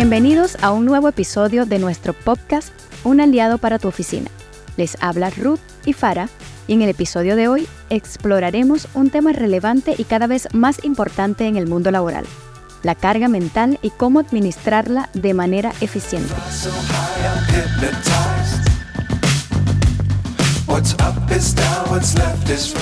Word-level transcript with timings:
Bienvenidos 0.00 0.56
a 0.62 0.70
un 0.70 0.86
nuevo 0.86 1.10
episodio 1.10 1.66
de 1.66 1.78
nuestro 1.78 2.14
podcast 2.14 2.72
Un 3.04 3.20
aliado 3.20 3.58
para 3.58 3.78
tu 3.78 3.86
oficina. 3.86 4.30
Les 4.78 4.96
habla 5.02 5.28
Ruth 5.28 5.60
y 5.84 5.92
Farah 5.92 6.30
y 6.66 6.72
en 6.72 6.80
el 6.80 6.88
episodio 6.88 7.36
de 7.36 7.48
hoy 7.48 7.68
exploraremos 7.90 8.88
un 8.94 9.10
tema 9.10 9.34
relevante 9.34 9.94
y 9.98 10.04
cada 10.04 10.26
vez 10.26 10.48
más 10.54 10.84
importante 10.84 11.46
en 11.46 11.56
el 11.56 11.66
mundo 11.66 11.90
laboral, 11.90 12.24
la 12.82 12.94
carga 12.94 13.28
mental 13.28 13.78
y 13.82 13.90
cómo 13.90 14.20
administrarla 14.20 15.10
de 15.12 15.34
manera 15.34 15.70
eficiente. 15.82 16.32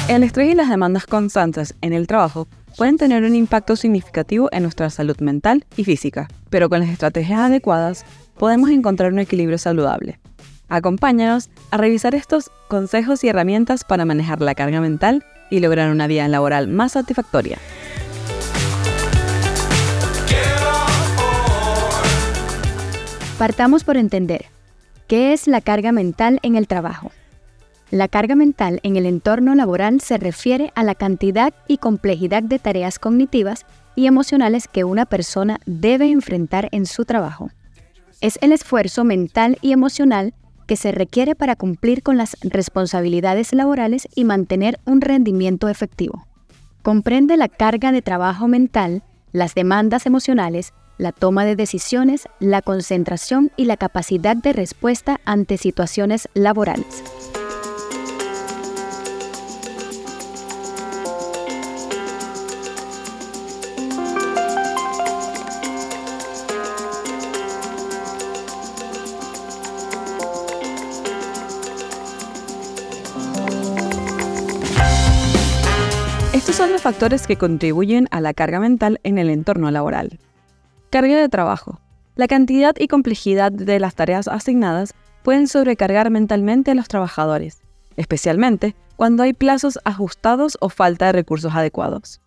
El 0.08 0.22
estrés 0.22 0.50
y 0.50 0.54
las 0.54 0.68
demandas 0.68 1.06
constantes 1.06 1.74
en 1.80 1.92
el 1.92 2.06
trabajo 2.06 2.48
pueden 2.76 2.96
tener 2.96 3.24
un 3.24 3.34
impacto 3.34 3.76
significativo 3.76 4.48
en 4.52 4.62
nuestra 4.62 4.90
salud 4.90 5.18
mental 5.20 5.64
y 5.76 5.84
física, 5.84 6.28
pero 6.50 6.68
con 6.68 6.80
las 6.80 6.88
estrategias 6.88 7.40
adecuadas 7.40 8.04
podemos 8.38 8.70
encontrar 8.70 9.12
un 9.12 9.18
equilibrio 9.18 9.58
saludable. 9.58 10.18
Acompáñanos 10.68 11.50
a 11.70 11.76
revisar 11.76 12.14
estos 12.14 12.50
consejos 12.68 13.24
y 13.24 13.28
herramientas 13.28 13.84
para 13.84 14.04
manejar 14.04 14.40
la 14.40 14.54
carga 14.54 14.80
mental 14.80 15.24
y 15.50 15.60
lograr 15.60 15.90
una 15.90 16.06
vida 16.06 16.28
laboral 16.28 16.68
más 16.68 16.92
satisfactoria. 16.92 17.58
Partamos 23.38 23.84
por 23.84 23.96
entender 23.96 24.46
qué 25.06 25.32
es 25.32 25.46
la 25.46 25.60
carga 25.60 25.92
mental 25.92 26.40
en 26.42 26.56
el 26.56 26.66
trabajo. 26.66 27.12
La 27.90 28.06
carga 28.06 28.34
mental 28.34 28.80
en 28.82 28.96
el 28.96 29.06
entorno 29.06 29.54
laboral 29.54 30.02
se 30.02 30.18
refiere 30.18 30.72
a 30.74 30.84
la 30.84 30.94
cantidad 30.94 31.54
y 31.68 31.78
complejidad 31.78 32.42
de 32.42 32.58
tareas 32.58 32.98
cognitivas 32.98 33.64
y 33.96 34.06
emocionales 34.06 34.68
que 34.68 34.84
una 34.84 35.06
persona 35.06 35.58
debe 35.64 36.10
enfrentar 36.10 36.68
en 36.72 36.84
su 36.84 37.06
trabajo. 37.06 37.50
Es 38.20 38.38
el 38.42 38.52
esfuerzo 38.52 39.04
mental 39.04 39.56
y 39.62 39.72
emocional 39.72 40.34
que 40.66 40.76
se 40.76 40.92
requiere 40.92 41.34
para 41.34 41.56
cumplir 41.56 42.02
con 42.02 42.18
las 42.18 42.36
responsabilidades 42.42 43.54
laborales 43.54 44.06
y 44.14 44.24
mantener 44.24 44.78
un 44.84 45.00
rendimiento 45.00 45.68
efectivo. 45.70 46.26
Comprende 46.82 47.38
la 47.38 47.48
carga 47.48 47.90
de 47.90 48.02
trabajo 48.02 48.48
mental, 48.48 49.02
las 49.32 49.54
demandas 49.54 50.04
emocionales, 50.04 50.74
la 50.98 51.12
toma 51.12 51.46
de 51.46 51.56
decisiones, 51.56 52.28
la 52.38 52.60
concentración 52.60 53.50
y 53.56 53.64
la 53.64 53.78
capacidad 53.78 54.36
de 54.36 54.52
respuesta 54.52 55.20
ante 55.24 55.56
situaciones 55.56 56.28
laborales. 56.34 57.02
Estos 76.48 76.64
son 76.64 76.72
los 76.72 76.80
factores 76.80 77.26
que 77.26 77.36
contribuyen 77.36 78.08
a 78.10 78.22
la 78.22 78.32
carga 78.32 78.58
mental 78.58 79.00
en 79.02 79.18
el 79.18 79.28
entorno 79.28 79.70
laboral. 79.70 80.18
Carga 80.88 81.20
de 81.20 81.28
trabajo. 81.28 81.78
La 82.16 82.26
cantidad 82.26 82.74
y 82.78 82.88
complejidad 82.88 83.52
de 83.52 83.78
las 83.78 83.94
tareas 83.94 84.28
asignadas 84.28 84.94
pueden 85.22 85.46
sobrecargar 85.46 86.08
mentalmente 86.08 86.70
a 86.70 86.74
los 86.74 86.88
trabajadores, 86.88 87.60
especialmente 87.98 88.74
cuando 88.96 89.24
hay 89.24 89.34
plazos 89.34 89.78
ajustados 89.84 90.56
o 90.62 90.70
falta 90.70 91.04
de 91.04 91.12
recursos 91.12 91.54
adecuados. 91.54 92.22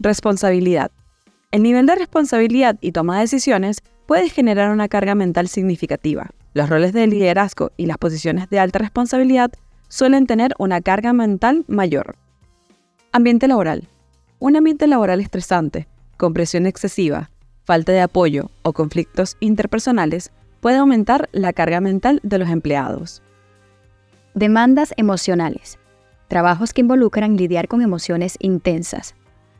Responsabilidad. 0.00 0.90
El 1.52 1.62
nivel 1.62 1.86
de 1.86 1.94
responsabilidad 1.94 2.78
y 2.80 2.90
toma 2.90 3.14
de 3.14 3.20
decisiones 3.20 3.80
puede 4.06 4.28
generar 4.28 4.72
una 4.72 4.88
carga 4.88 5.14
mental 5.14 5.46
significativa. 5.46 6.30
Los 6.52 6.68
roles 6.68 6.92
de 6.92 7.06
liderazgo 7.06 7.70
y 7.76 7.86
las 7.86 7.98
posiciones 7.98 8.50
de 8.50 8.58
alta 8.58 8.80
responsabilidad 8.80 9.52
suelen 9.86 10.26
tener 10.26 10.52
una 10.58 10.80
carga 10.80 11.12
mental 11.12 11.64
mayor. 11.68 12.16
Ambiente 13.18 13.48
laboral. 13.48 13.88
Un 14.38 14.54
ambiente 14.54 14.86
laboral 14.86 15.18
estresante, 15.18 15.88
con 16.16 16.34
presión 16.34 16.66
excesiva, 16.66 17.32
falta 17.64 17.90
de 17.90 18.00
apoyo 18.00 18.52
o 18.62 18.72
conflictos 18.72 19.36
interpersonales 19.40 20.30
puede 20.60 20.76
aumentar 20.76 21.28
la 21.32 21.52
carga 21.52 21.80
mental 21.80 22.20
de 22.22 22.38
los 22.38 22.48
empleados. 22.48 23.20
Demandas 24.34 24.94
emocionales. 24.96 25.80
Trabajos 26.28 26.72
que 26.72 26.82
involucran 26.82 27.36
lidiar 27.36 27.66
con 27.66 27.82
emociones 27.82 28.36
intensas, 28.38 29.16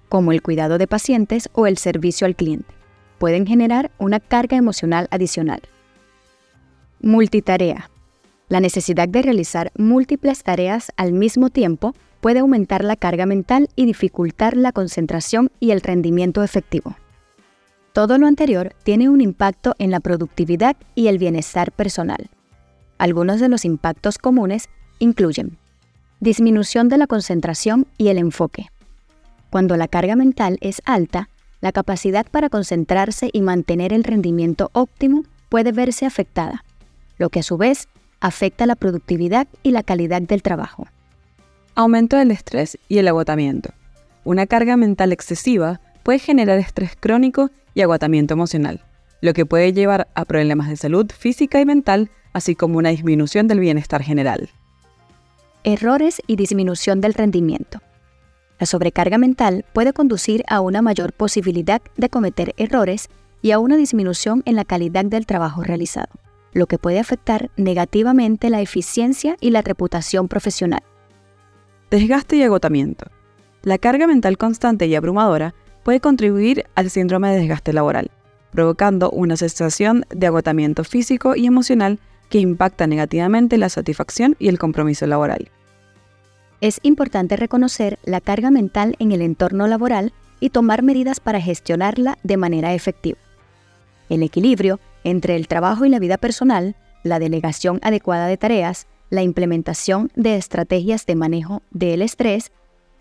como 0.09 0.31
el 0.31 0.41
cuidado 0.41 0.79
de 0.79 0.87
pacientes 0.87 1.49
o 1.53 1.67
el 1.67 1.79
servicio 1.79 2.29
al 2.29 2.37
cliente. 2.37 2.73
Pueden 3.19 3.45
generar 3.45 3.91
una 3.99 4.21
carga 4.21 4.57
emocional 4.57 5.09
adicional. 5.11 5.63
Multitarea. 7.01 7.91
La 8.49 8.61
necesidad 8.61 9.09
de 9.09 9.21
realizar 9.21 9.73
múltiples 9.77 10.45
tareas 10.45 10.93
al 10.97 11.13
mismo 11.13 11.51
tiempo 11.51 11.93
puede 12.21 12.41
aumentar 12.41 12.85
la 12.85 12.97
carga 12.97 13.27
mental 13.27 13.69
y 13.77 13.87
dificultar 13.87 14.57
la 14.57 14.73
concentración 14.73 15.51
y 15.61 15.71
el 15.71 15.81
rendimiento 15.81 16.43
efectivo. 16.43 16.97
Todo 17.93 18.19
lo 18.19 18.27
anterior 18.27 18.75
tiene 18.85 19.09
un 19.09 19.21
impacto 19.21 19.75
en 19.79 19.91
la 19.91 20.01
productividad 20.01 20.77
y 20.95 21.09
el 21.09 21.19
bienestar 21.19 21.73
personal. 21.73 22.29
Algunos 22.99 23.41
de 23.41 23.49
los 23.49 23.65
impactos 23.65 24.19
comunes 24.19 24.69
incluyen 24.99 25.59
disminución 26.21 26.89
de 26.89 26.99
la 26.99 27.07
concentración 27.07 27.87
y 27.97 28.09
el 28.09 28.19
enfoque. 28.19 28.67
Cuando 29.51 29.77
la 29.77 29.89
carga 29.89 30.17
mental 30.17 30.59
es 30.61 30.83
alta, 30.85 31.29
la 31.61 31.73
capacidad 31.73 32.27
para 32.31 32.49
concentrarse 32.49 33.31
y 33.33 33.41
mantener 33.43 33.93
el 33.93 34.05
rendimiento 34.05 34.71
óptimo 34.73 35.25
puede 35.49 35.73
verse 35.73 36.07
afectada, 36.07 36.65
lo 37.19 37.31
que 37.31 37.41
a 37.41 37.45
su 37.45 37.57
vez 37.57 37.89
afecta 38.21 38.67
la 38.67 38.77
productividad 38.77 39.49
y 39.63 39.71
la 39.71 39.83
calidad 39.83 40.23
del 40.23 40.43
trabajo. 40.43 40.87
Aumento 41.79 42.17
del 42.17 42.33
estrés 42.33 42.77
y 42.89 42.99
el 42.99 43.07
agotamiento. 43.07 43.71
Una 44.25 44.49
carga 44.49 44.77
mental 44.77 45.13
excesiva 45.13 45.81
puede 46.03 46.19
generar 46.19 46.59
estrés 46.59 46.97
crónico 46.99 47.53
y 47.73 47.83
agotamiento 47.83 48.35
emocional, 48.35 48.85
lo 49.21 49.33
que 49.33 49.47
puede 49.47 49.73
llevar 49.73 50.09
a 50.17 50.25
problemas 50.25 50.69
de 50.69 50.77
salud 50.77 51.09
física 51.17 51.61
y 51.61 51.65
mental, 51.65 52.11
así 52.33 52.57
como 52.57 52.79
una 52.79 52.89
disminución 52.89 53.47
del 53.47 53.61
bienestar 53.61 54.03
general. 54.03 54.51
Errores 55.63 56.21
y 56.27 56.35
disminución 56.35 57.01
del 57.01 57.15
rendimiento. 57.15 57.81
La 58.59 58.67
sobrecarga 58.67 59.17
mental 59.17 59.65
puede 59.73 59.93
conducir 59.93 60.43
a 60.49 60.61
una 60.61 60.83
mayor 60.83 61.13
posibilidad 61.13 61.81
de 61.97 62.09
cometer 62.09 62.55
errores 62.57 63.09
y 63.41 63.53
a 63.53 63.61
una 63.61 63.77
disminución 63.77 64.43
en 64.47 64.57
la 64.57 64.65
calidad 64.65 65.05
del 65.05 65.27
trabajo 65.27 65.63
realizado, 65.63 66.11
lo 66.53 66.67
que 66.67 66.79
puede 66.79 66.99
afectar 66.99 67.53
negativamente 67.57 68.51
la 68.51 68.63
eficiencia 68.63 69.37
y 69.41 69.51
la 69.51 69.63
reputación 69.63 70.27
profesional. 70.27 70.83
Desgaste 71.91 72.37
y 72.37 72.43
agotamiento. 72.43 73.07
La 73.63 73.79
carga 73.79 74.07
mental 74.07 74.37
constante 74.37 74.87
y 74.87 74.95
abrumadora 74.95 75.55
puede 75.83 76.01
contribuir 76.01 76.67
al 76.75 76.91
síndrome 76.91 77.31
de 77.31 77.39
desgaste 77.39 77.73
laboral, 77.73 78.11
provocando 78.53 79.11
una 79.11 79.39
sensación 79.39 80.05
de 80.11 80.27
agotamiento 80.27 80.85
físico 80.85 81.35
y 81.35 81.47
emocional 81.47 81.99
que 82.29 82.41
impacta 82.41 82.87
negativamente 82.87 83.57
la 83.57 83.71
satisfacción 83.71 84.37
y 84.39 84.49
el 84.49 84.59
compromiso 84.59 85.07
laboral. 85.07 85.51
Es 86.61 86.79
importante 86.83 87.37
reconocer 87.37 87.99
la 88.05 88.21
carga 88.21 88.51
mental 88.51 88.95
en 88.99 89.13
el 89.13 89.23
entorno 89.23 89.67
laboral 89.67 90.13
y 90.41 90.51
tomar 90.51 90.83
medidas 90.83 91.21
para 91.21 91.41
gestionarla 91.41 92.19
de 92.23 92.37
manera 92.37 92.75
efectiva. 92.75 93.19
El 94.11 94.23
equilibrio 94.23 94.79
entre 95.05 95.37
el 95.37 95.49
trabajo 95.49 95.87
y 95.87 95.89
la 95.89 96.01
vida 96.01 96.19
personal, 96.19 96.77
la 97.03 97.19
delegación 97.19 97.79
adecuada 97.83 98.27
de 98.27 98.37
tareas, 98.37 98.87
la 99.11 99.23
implementación 99.23 100.11
de 100.15 100.37
estrategias 100.37 101.07
de 101.07 101.15
manejo 101.15 101.63
del 101.71 102.03
estrés 102.03 102.53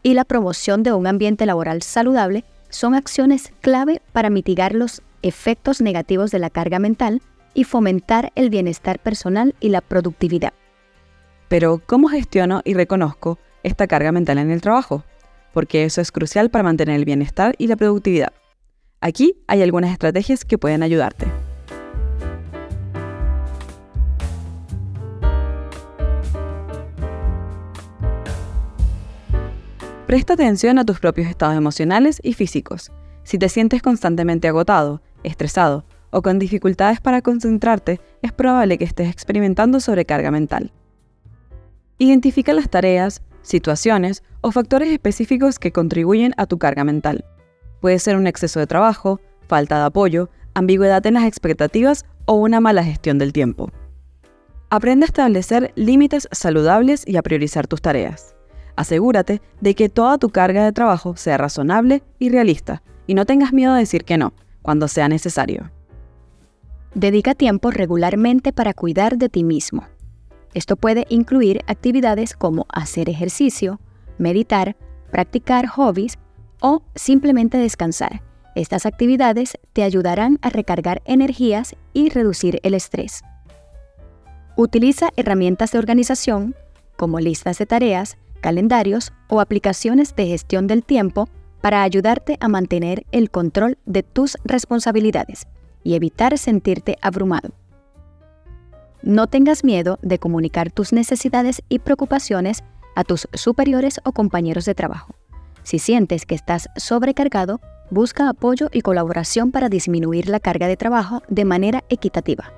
y 0.03 0.13
la 0.13 0.25
promoción 0.25 0.83
de 0.83 0.93
un 0.93 1.07
ambiente 1.07 1.45
laboral 1.45 1.81
saludable 1.81 2.43
son 2.69 2.95
acciones 2.95 3.51
clave 3.61 4.01
para 4.11 4.29
mitigar 4.29 4.73
los 4.73 5.01
efectos 5.21 5.81
negativos 5.81 6.31
de 6.31 6.39
la 6.39 6.49
carga 6.49 6.79
mental 6.79 7.21
y 7.53 7.63
fomentar 7.63 8.31
el 8.35 8.49
bienestar 8.49 8.99
personal 8.99 9.55
y 9.59 9.69
la 9.69 9.81
productividad. 9.81 10.53
Pero, 11.47 11.81
¿cómo 11.85 12.09
gestiono 12.09 12.61
y 12.65 12.73
reconozco 12.73 13.39
esta 13.63 13.87
carga 13.87 14.11
mental 14.11 14.37
en 14.37 14.51
el 14.51 14.61
trabajo? 14.61 15.03
Porque 15.53 15.85
eso 15.85 16.01
es 16.01 16.11
crucial 16.11 16.49
para 16.49 16.63
mantener 16.63 16.95
el 16.95 17.05
bienestar 17.05 17.55
y 17.57 17.67
la 17.67 17.77
productividad. 17.77 18.33
Aquí 19.01 19.41
hay 19.47 19.61
algunas 19.61 19.91
estrategias 19.91 20.45
que 20.45 20.57
pueden 20.57 20.83
ayudarte. 20.83 21.27
Presta 30.07 30.35
atención 30.35 30.79
a 30.79 30.85
tus 30.85 31.01
propios 31.01 31.27
estados 31.27 31.57
emocionales 31.57 32.21
y 32.23 32.31
físicos. 32.31 32.93
Si 33.23 33.37
te 33.37 33.49
sientes 33.49 33.81
constantemente 33.81 34.47
agotado, 34.47 35.01
estresado 35.23 35.83
o 36.11 36.21
con 36.21 36.39
dificultades 36.39 37.01
para 37.01 37.21
concentrarte, 37.21 37.99
es 38.21 38.31
probable 38.31 38.77
que 38.77 38.85
estés 38.85 39.09
experimentando 39.09 39.81
sobrecarga 39.81 40.31
mental. 40.31 40.71
Identifica 41.97 42.53
las 42.53 42.69
tareas, 42.69 43.21
situaciones 43.41 44.23
o 44.39 44.53
factores 44.53 44.93
específicos 44.93 45.59
que 45.59 45.73
contribuyen 45.73 46.33
a 46.37 46.45
tu 46.45 46.57
carga 46.57 46.85
mental. 46.85 47.25
Puede 47.81 47.99
ser 47.99 48.15
un 48.15 48.27
exceso 48.27 48.61
de 48.61 48.67
trabajo, 48.67 49.19
falta 49.49 49.77
de 49.77 49.87
apoyo, 49.87 50.29
ambigüedad 50.53 51.05
en 51.05 51.15
las 51.15 51.25
expectativas 51.25 52.05
o 52.23 52.35
una 52.35 52.61
mala 52.61 52.85
gestión 52.85 53.17
del 53.17 53.33
tiempo. 53.33 53.73
Aprende 54.69 55.03
a 55.03 55.07
establecer 55.07 55.73
límites 55.75 56.29
saludables 56.31 57.03
y 57.05 57.17
a 57.17 57.21
priorizar 57.23 57.67
tus 57.67 57.81
tareas. 57.81 58.36
Asegúrate 58.77 59.41
de 59.59 59.73
que 59.73 59.89
toda 59.89 60.19
tu 60.19 60.29
carga 60.29 60.63
de 60.63 60.71
trabajo 60.71 61.17
sea 61.17 61.37
razonable 61.37 62.03
y 62.19 62.29
realista 62.29 62.83
y 63.07 63.15
no 63.15 63.25
tengas 63.25 63.51
miedo 63.51 63.73
a 63.73 63.77
decir 63.77 64.05
que 64.05 64.17
no 64.17 64.33
cuando 64.61 64.87
sea 64.87 65.09
necesario. 65.09 65.71
Dedica 66.93 67.33
tiempo 67.33 67.71
regularmente 67.71 68.53
para 68.53 68.73
cuidar 68.73 69.17
de 69.17 69.29
ti 69.29 69.43
mismo. 69.43 69.85
Esto 70.53 70.75
puede 70.75 71.07
incluir 71.09 71.63
actividades 71.67 72.35
como 72.35 72.67
hacer 72.69 73.09
ejercicio, 73.09 73.79
meditar, 74.19 74.75
practicar 75.11 75.65
hobbies 75.67 76.19
o 76.61 76.83
simplemente 76.93 77.57
descansar. 77.57 78.21
Estas 78.53 78.85
actividades 78.85 79.57
te 79.73 79.83
ayudarán 79.83 80.37
a 80.43 80.49
recargar 80.49 81.01
energías 81.05 81.75
y 81.93 82.09
reducir 82.09 82.59
el 82.61 82.75
estrés. 82.75 83.21
Utiliza 84.55 85.09
herramientas 85.15 85.71
de 85.71 85.79
organización 85.79 86.55
como 86.95 87.19
listas 87.19 87.59
de 87.59 87.65
tareas, 87.65 88.17
calendarios 88.41 89.13
o 89.27 89.41
aplicaciones 89.41 90.15
de 90.15 90.27
gestión 90.27 90.67
del 90.67 90.83
tiempo 90.83 91.29
para 91.61 91.83
ayudarte 91.83 92.37
a 92.39 92.47
mantener 92.47 93.05
el 93.11 93.29
control 93.29 93.77
de 93.85 94.03
tus 94.03 94.37
responsabilidades 94.43 95.47
y 95.83 95.95
evitar 95.95 96.37
sentirte 96.37 96.97
abrumado. 97.01 97.49
No 99.01 99.27
tengas 99.27 99.63
miedo 99.63 99.99
de 100.01 100.19
comunicar 100.19 100.71
tus 100.71 100.91
necesidades 100.93 101.61
y 101.69 101.79
preocupaciones 101.79 102.63
a 102.95 103.03
tus 103.03 103.27
superiores 103.33 103.99
o 104.03 104.11
compañeros 104.11 104.65
de 104.65 104.75
trabajo. 104.75 105.15
Si 105.63 105.79
sientes 105.79 106.25
que 106.25 106.35
estás 106.35 106.69
sobrecargado, 106.75 107.61
busca 107.89 108.29
apoyo 108.29 108.69
y 108.71 108.81
colaboración 108.81 109.51
para 109.51 109.69
disminuir 109.69 110.29
la 110.29 110.39
carga 110.39 110.67
de 110.67 110.77
trabajo 110.77 111.21
de 111.29 111.45
manera 111.45 111.83
equitativa. 111.89 112.51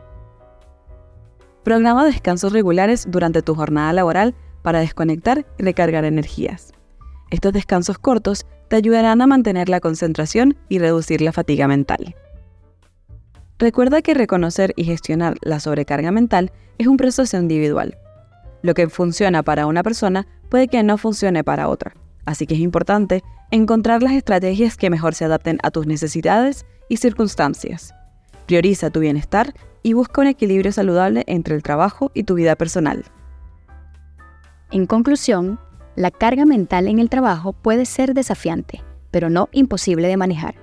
Programa 1.63 2.05
descansos 2.05 2.53
regulares 2.53 3.05
durante 3.09 3.41
tu 3.41 3.53
jornada 3.53 3.93
laboral 3.93 4.33
para 4.61 4.79
desconectar 4.79 5.45
y 5.57 5.63
recargar 5.63 6.05
energías. 6.05 6.73
Estos 7.31 7.53
descansos 7.53 7.99
cortos 7.99 8.45
te 8.67 8.75
ayudarán 8.75 9.21
a 9.21 9.27
mantener 9.27 9.69
la 9.69 9.79
concentración 9.79 10.57
y 10.67 10.79
reducir 10.79 11.21
la 11.21 11.31
fatiga 11.31 11.67
mental. 11.67 12.15
Recuerda 13.59 14.01
que 14.01 14.13
reconocer 14.13 14.73
y 14.77 14.85
gestionar 14.85 15.35
la 15.41 15.59
sobrecarga 15.59 16.11
mental 16.11 16.51
es 16.77 16.87
un 16.87 16.97
proceso 16.97 17.37
individual. 17.37 17.97
Lo 18.61 18.73
que 18.73 18.87
funciona 18.89 19.43
para 19.43 19.65
una 19.65 19.83
persona 19.83 20.27
puede 20.49 20.67
que 20.67 20.81
no 20.81 20.97
funcione 20.97 21.43
para 21.43 21.67
otra, 21.67 21.93
así 22.25 22.47
que 22.47 22.55
es 22.55 22.61
importante 22.61 23.21
encontrar 23.51 24.01
las 24.01 24.13
estrategias 24.13 24.77
que 24.77 24.89
mejor 24.89 25.13
se 25.13 25.25
adapten 25.25 25.59
a 25.63 25.71
tus 25.71 25.87
necesidades 25.87 26.65
y 26.87 26.97
circunstancias. 26.97 27.93
Prioriza 28.45 28.89
tu 28.89 28.99
bienestar 28.99 29.53
y 29.83 29.93
busca 29.93 30.21
un 30.21 30.27
equilibrio 30.27 30.71
saludable 30.71 31.23
entre 31.27 31.55
el 31.55 31.63
trabajo 31.63 32.11
y 32.13 32.23
tu 32.23 32.35
vida 32.35 32.55
personal. 32.55 33.05
En 34.71 34.85
conclusión, 34.85 35.59
la 35.95 36.11
carga 36.11 36.45
mental 36.45 36.87
en 36.87 36.99
el 36.99 37.09
trabajo 37.09 37.53
puede 37.53 37.85
ser 37.85 38.13
desafiante, 38.13 38.83
pero 39.09 39.31
no 39.31 39.49
imposible 39.51 40.07
de 40.07 40.15
manejar. 40.15 40.55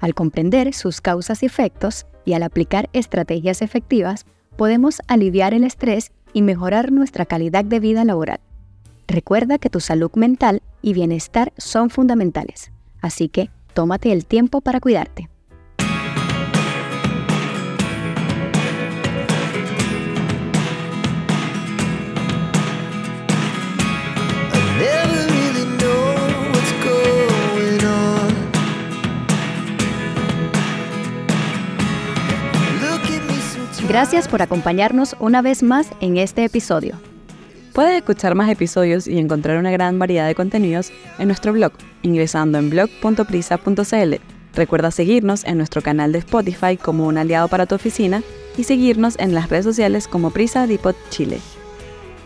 Al 0.00 0.14
comprender 0.14 0.72
sus 0.72 1.02
causas 1.02 1.42
y 1.42 1.46
efectos 1.46 2.06
y 2.24 2.32
al 2.32 2.42
aplicar 2.42 2.88
estrategias 2.94 3.60
efectivas, 3.60 4.24
podemos 4.56 5.02
aliviar 5.08 5.52
el 5.52 5.64
estrés 5.64 6.10
y 6.32 6.40
mejorar 6.40 6.90
nuestra 6.90 7.26
calidad 7.26 7.64
de 7.64 7.80
vida 7.80 8.04
laboral. 8.04 8.40
Recuerda 9.06 9.58
que 9.58 9.68
tu 9.68 9.80
salud 9.80 10.10
mental 10.14 10.62
y 10.80 10.94
bienestar 10.94 11.52
son 11.58 11.90
fundamentales, 11.90 12.72
así 13.02 13.28
que 13.28 13.50
tómate 13.74 14.10
el 14.12 14.24
tiempo 14.24 14.62
para 14.62 14.80
cuidarte. 14.80 15.28
Gracias 34.00 34.28
por 34.28 34.40
acompañarnos 34.40 35.14
una 35.20 35.42
vez 35.42 35.62
más 35.62 35.90
en 36.00 36.16
este 36.16 36.42
episodio. 36.42 36.98
Puedes 37.74 37.98
escuchar 37.98 38.34
más 38.34 38.48
episodios 38.48 39.06
y 39.06 39.18
encontrar 39.18 39.58
una 39.58 39.70
gran 39.70 39.98
variedad 39.98 40.26
de 40.26 40.34
contenidos 40.34 40.90
en 41.18 41.28
nuestro 41.28 41.52
blog, 41.52 41.72
ingresando 42.00 42.56
en 42.56 42.70
blog.prisa.cl. 42.70 44.14
Recuerda 44.54 44.90
seguirnos 44.90 45.44
en 45.44 45.58
nuestro 45.58 45.82
canal 45.82 46.12
de 46.12 46.20
Spotify 46.20 46.78
como 46.78 47.06
un 47.06 47.18
aliado 47.18 47.48
para 47.48 47.66
tu 47.66 47.74
oficina 47.74 48.22
y 48.56 48.64
seguirnos 48.64 49.18
en 49.18 49.34
las 49.34 49.50
redes 49.50 49.66
sociales 49.66 50.08
como 50.08 50.30
Prisa 50.30 50.66
Depot 50.66 50.96
Chile. 51.10 51.38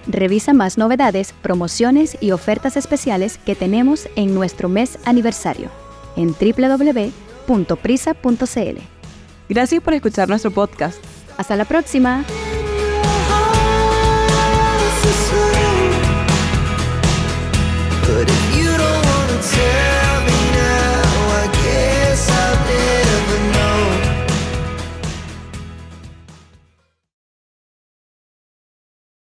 Revisa 0.07 0.53
más 0.53 0.79
novedades, 0.79 1.33
promociones 1.43 2.17
y 2.21 2.31
ofertas 2.31 2.77
especiales 2.77 3.37
que 3.39 3.57
tenemos 3.57 4.09
en 4.15 4.33
nuestro 4.33 4.69
mes 4.69 4.97
aniversario 5.07 5.71
en 6.15 6.37
www.prisa.cl. 6.39 7.09
Gracias 9.49 9.83
por 9.83 9.93
escuchar 9.93 10.29
nuestro 10.29 10.53
podcast. 10.53 11.14
Hasta 11.37 11.57
la 11.57 11.65
próxima. 11.65 12.25